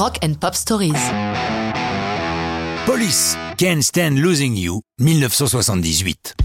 Rock 0.00 0.18
and 0.24 0.32
Pop 0.40 0.54
Stories. 0.54 0.94
Police, 2.86 3.36
Can't 3.58 3.82
Stand 3.82 4.16
Losing 4.16 4.56
You, 4.56 4.80
1978. 4.98 6.36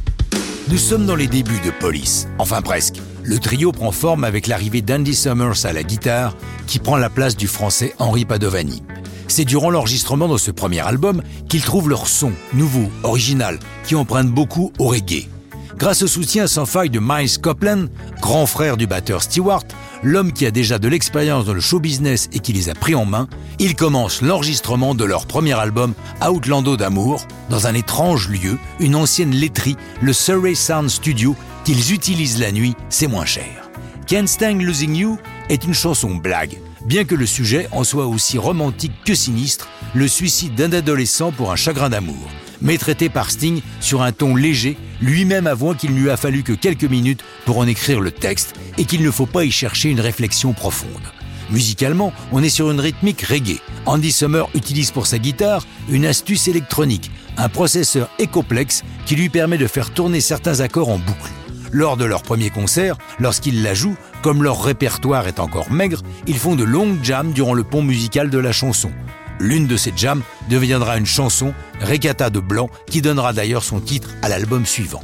Nous 0.68 0.78
sommes 0.78 1.06
dans 1.06 1.16
les 1.16 1.28
débuts 1.28 1.62
de 1.64 1.72
Police, 1.72 2.28
enfin 2.38 2.62
presque. 2.62 2.98
Le 3.24 3.40
trio 3.40 3.72
prend 3.72 3.94
forme 3.94 4.26
avec 4.26 4.48
l'arrivée 4.48 4.82
d'Andy 4.82 5.16
Summers 5.16 5.66
à 5.66 5.72
la 5.72 5.84
guitare, 5.84 6.36
qui 6.68 6.80
prend 6.80 6.98
la 6.98 7.10
place 7.10 7.38
du 7.38 7.48
français 7.48 7.96
Henri 7.98 8.26
Padovani. 8.26 8.84
C'est 9.30 9.46
durant 9.46 9.70
l'enregistrement 9.70 10.28
de 10.28 10.38
ce 10.38 10.52
premier 10.52 10.82
album 10.82 11.24
qu'ils 11.48 11.64
trouvent 11.64 11.88
leur 11.88 12.08
son, 12.08 12.34
nouveau, 12.54 12.90
original, 13.04 13.58
qui 13.86 13.96
emprunte 13.96 14.28
beaucoup 14.28 14.74
au 14.80 14.88
reggae. 14.88 15.30
Grâce 15.78 16.04
au 16.04 16.08
soutien 16.08 16.48
sans 16.48 16.66
faille 16.66 16.90
de 16.90 17.02
Miles 17.02 17.38
Copeland, 17.40 17.88
grand 18.22 18.46
frère 18.46 18.78
du 18.78 18.88
batteur 18.88 19.22
Stewart, 19.22 19.66
l'homme 20.04 20.32
qui 20.32 20.46
a 20.46 20.52
déjà 20.52 20.80
de 20.80 20.88
l'expérience 20.88 21.46
dans 21.46 21.54
le 21.54 21.60
show 21.60 21.80
business 21.80 22.30
et 22.32 22.40
qui 22.40 22.54
les 22.54 22.70
a 22.70 22.74
pris 22.74 22.96
en 22.96 23.06
main, 23.06 23.28
ils 23.60 23.76
commencent 23.76 24.22
l'enregistrement 24.22 24.96
de 24.96 25.04
leur 25.04 25.26
premier 25.26 25.54
album 25.54 25.94
Outlando 26.26 26.78
d'amour 26.78 27.28
dans 27.50 27.68
un 27.68 27.74
étrange 27.74 28.30
lieu, 28.30 28.58
une 28.80 28.96
ancienne 28.96 29.32
laiterie, 29.32 29.76
le 30.02 30.14
Surrey 30.14 30.56
Sound 30.56 30.90
Studio, 30.90 31.36
qu'ils 31.66 31.92
utilisent 31.92 32.40
la 32.40 32.54
nuit, 32.54 32.76
c'est 32.90 33.08
moins 33.08 33.26
cher. 33.26 33.70
Can't 34.08 34.28
Stand 34.28 34.62
Losing 34.62 34.96
You 34.96 35.18
est 35.50 35.66
une 35.66 35.74
chanson 35.74 36.16
blague, 36.16 36.58
bien 36.86 37.04
que 37.04 37.16
le 37.16 37.26
sujet 37.26 37.68
en 37.74 37.84
soit 37.84 38.08
aussi 38.08 38.38
romantique 38.38 38.94
que 39.06 39.14
sinistre, 39.14 39.68
le 39.94 40.08
suicide 40.08 40.56
d'un 40.56 40.72
adolescent 40.72 41.34
pour 41.34 41.52
un 41.52 41.58
chagrin 41.58 41.90
d'amour 41.90 42.30
mais 42.62 42.78
traité 42.78 43.10
par 43.10 43.32
Sting 43.32 43.62
sur 43.80 44.02
un 44.02 44.12
ton 44.12 44.36
léger, 44.36 44.78
lui-même 45.02 45.48
avouant 45.48 45.74
qu'il 45.74 45.94
ne 45.94 46.00
lui 46.00 46.10
a 46.10 46.18
fallu 46.18 46.44
que 46.44 46.54
quelques 46.54 46.86
minutes 46.86 47.24
pour 47.46 47.58
en 47.58 47.68
écrire 47.68 48.02
le 48.02 48.12
texte 48.12 48.56
et 48.78 48.86
qu'il 48.86 49.04
ne 49.04 49.12
faut 49.12 49.26
pas 49.26 49.46
y 49.46 49.52
chercher 49.52 49.90
une 49.90 50.00
réflexion 50.00 50.54
profonde. 50.54 51.12
Musicalement, 51.52 52.12
on 52.32 52.44
est 52.44 52.50
sur 52.50 52.72
une 52.72 52.80
rythmique 52.80 53.22
reggae. 53.22 53.60
Andy 53.86 54.12
Summer 54.12 54.50
utilise 54.56 54.92
pour 54.92 55.06
sa 55.06 55.20
guitare 55.20 55.66
une 55.90 56.06
astuce 56.06 56.48
électronique, 56.48 57.12
un 57.38 57.50
processeur 57.50 58.10
Ecoplex 58.20 58.84
qui 59.06 59.16
lui 59.16 59.30
permet 59.30 59.58
de 59.58 59.68
faire 59.68 59.92
tourner 59.92 60.22
certains 60.22 60.62
accords 60.62 60.90
en 60.90 60.98
boucle. 60.98 61.32
Lors 61.72 61.98
de 61.98 62.06
leur 62.06 62.24
premier 62.24 62.50
concert, 62.50 62.98
lorsqu'ils 63.20 63.62
la 63.62 63.74
jouent, 63.74 63.98
comme 64.24 64.44
leur 64.44 64.64
répertoire 64.64 65.28
est 65.28 65.40
encore 65.40 65.72
maigre, 65.72 66.02
ils 66.26 66.38
font 66.38 66.56
de 66.56 66.64
longues 66.64 67.04
jams 67.04 67.34
durant 67.34 67.54
le 67.54 67.64
pont 67.64 67.82
musical 67.82 68.30
de 68.30 68.38
la 68.38 68.52
chanson. 68.52 68.92
L'une 69.40 69.68
de 69.68 69.78
ces 69.78 69.94
jams 69.96 70.22
deviendra 70.50 70.98
une 70.98 71.06
chanson, 71.06 71.54
Recata 71.82 72.30
de 72.30 72.40
Blanc, 72.40 72.70
qui 72.88 73.02
donnera 73.02 73.34
d'ailleurs 73.34 73.64
son 73.64 73.80
titre 73.80 74.10
à 74.22 74.30
l'album 74.30 74.66
suivant. 74.66 75.04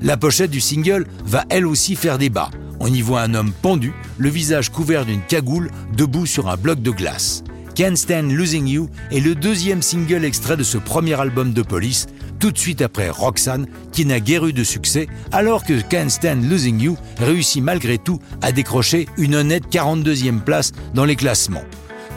La 0.00 0.16
pochette 0.16 0.50
du 0.50 0.60
single 0.60 1.06
va 1.24 1.44
elle 1.48 1.66
aussi 1.66 1.96
faire 1.96 2.18
débat. 2.18 2.50
On 2.80 2.92
y 2.92 3.00
voit 3.00 3.22
un 3.22 3.34
homme 3.34 3.52
pendu, 3.52 3.92
le 4.18 4.28
visage 4.28 4.70
couvert 4.70 5.04
d'une 5.04 5.22
cagoule, 5.22 5.70
debout 5.96 6.26
sur 6.26 6.48
un 6.48 6.56
bloc 6.56 6.80
de 6.80 6.90
glace. 6.90 7.44
Can't 7.74 7.96
Stand 7.96 8.32
Losing 8.32 8.66
You 8.66 8.88
est 9.10 9.20
le 9.20 9.34
deuxième 9.34 9.80
single 9.80 10.24
extrait 10.24 10.56
de 10.56 10.62
ce 10.62 10.76
premier 10.76 11.18
album 11.18 11.52
de 11.52 11.62
Police, 11.62 12.06
tout 12.38 12.50
de 12.50 12.58
suite 12.58 12.82
après 12.82 13.08
Roxanne, 13.08 13.66
qui 13.92 14.04
n'a 14.04 14.20
guère 14.20 14.44
eu 14.46 14.52
de 14.52 14.64
succès, 14.64 15.06
alors 15.30 15.64
que 15.64 15.80
Can't 15.80 16.10
Stand 16.10 16.44
Losing 16.44 16.80
You 16.80 16.96
réussit 17.18 17.62
malgré 17.62 17.98
tout 17.98 18.20
à 18.42 18.52
décrocher 18.52 19.06
une 19.16 19.36
honnête 19.36 19.64
42e 19.70 20.40
place 20.40 20.72
dans 20.92 21.04
les 21.04 21.16
classements. 21.16 21.64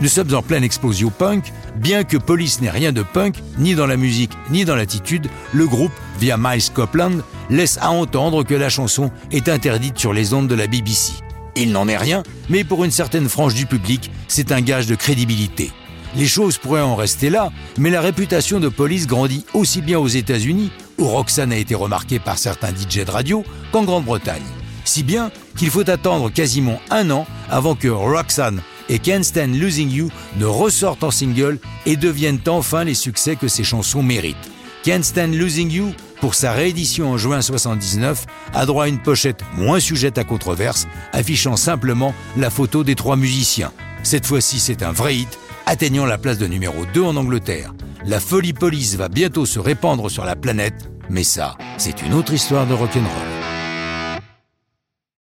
Nous 0.02 0.10
sommes 0.10 0.34
en 0.36 0.42
pleine 0.42 0.64
explosion 0.64 1.10
punk, 1.10 1.54
bien 1.78 2.04
que 2.04 2.18
Police 2.18 2.60
n'ait 2.60 2.70
rien 2.70 2.92
de 2.92 3.02
punk, 3.02 3.38
ni 3.58 3.76
dans 3.76 3.88
la 3.88 3.96
musique, 3.96 4.34
ni 4.52 4.66
dans 4.66 4.76
l'attitude, 4.76 5.30
le 5.54 5.66
groupe, 5.68 5.94
via 6.20 6.36
Miles 6.38 6.70
Copeland, 6.74 7.20
laisse 7.50 7.78
à 7.80 7.92
entendre 7.92 8.44
que 8.44 8.54
la 8.54 8.68
chanson 8.68 9.10
est 9.32 9.48
interdite 9.48 9.98
sur 9.98 10.12
les 10.12 10.34
ondes 10.34 10.50
de 10.50 10.56
la 10.56 10.68
BBC. 10.68 11.14
Il 11.56 11.72
n'en 11.72 11.88
est 11.88 11.96
rien, 11.96 12.24
mais 12.50 12.66
pour 12.66 12.84
une 12.84 12.92
certaine 12.92 13.30
frange 13.30 13.54
du 13.54 13.66
public, 13.66 14.12
c'est 14.28 14.52
un 14.52 14.60
gage 14.60 14.88
de 14.88 14.96
crédibilité. 14.96 15.72
Les 16.18 16.28
choses 16.28 16.58
pourraient 16.58 16.82
en 16.82 16.98
rester 16.98 17.30
là, 17.30 17.52
mais 17.78 17.90
la 17.90 18.02
réputation 18.02 18.60
de 18.60 18.68
Police 18.68 19.08
grandit 19.08 19.46
aussi 19.54 19.82
bien 19.82 19.98
aux 19.98 20.08
États-Unis, 20.10 20.72
où 20.98 21.06
Roxanne 21.06 21.54
a 21.54 21.58
été 21.58 21.74
remarquée 21.74 22.20
par 22.20 22.38
certains 22.38 22.76
DJ 22.76 23.06
de 23.06 23.12
radio, 23.12 23.46
qu'en 23.72 23.84
Grande-Bretagne. 23.84 24.44
Si 24.84 25.04
bien 25.04 25.32
qu'il 25.58 25.70
faut 25.70 25.90
attendre 25.90 26.30
quasiment 26.30 26.82
un 26.90 27.10
an 27.12 27.26
avant 27.50 27.76
que 27.76 27.88
Roxanne 27.88 28.62
et 28.90 29.00
Can't 29.00 29.24
Stand 29.24 29.56
Losing 29.56 29.92
You 29.92 30.10
ne 30.38 30.46
ressortent 30.46 31.04
en 31.04 31.12
single 31.12 31.60
et 31.86 31.96
deviennent 31.96 32.40
enfin 32.48 32.84
les 32.84 32.94
succès 32.94 33.36
que 33.36 33.48
ces 33.48 33.64
chansons 33.64 34.04
méritent. 34.04 34.36
Can't 34.84 35.04
Stand 35.04 35.34
Losing 35.34 35.72
You, 35.72 35.94
pour 36.22 36.36
sa 36.36 36.52
réédition 36.52 37.12
en 37.12 37.18
juin 37.18 37.42
79, 37.42 38.26
a 38.54 38.66
droit 38.66 38.86
à 38.86 38.88
une 38.88 39.02
pochette 39.02 39.42
moins 39.58 39.80
sujette 39.80 40.18
à 40.18 40.24
controverse, 40.24 40.88
affichant 41.12 41.56
simplement 41.56 42.14
la 42.38 42.50
photo 42.50 42.84
des 42.84 42.96
trois 42.96 43.16
musiciens. 43.16 43.72
Cette 44.04 44.28
fois-ci, 44.28 44.60
c'est 44.60 44.84
un 44.84 44.92
vrai 44.92 45.16
hit, 45.16 45.40
atteignant 45.66 46.06
la 46.06 46.20
place 46.20 46.38
de 46.38 46.46
numéro 46.46 46.86
2 46.94 47.02
en 47.02 47.16
Angleterre. 47.16 47.74
La 48.06 48.20
folie 48.20 48.54
police 48.54 48.96
va 48.96 49.10
bientôt 49.10 49.48
se 49.48 49.58
répandre 49.58 50.12
sur 50.12 50.26
la 50.26 50.36
planète, 50.36 50.92
mais 51.10 51.24
ça, 51.24 51.58
c'est 51.78 52.04
une 52.04 52.14
autre 52.14 52.34
histoire 52.34 52.68
de 52.68 52.76
rock'n'roll. 52.76 53.35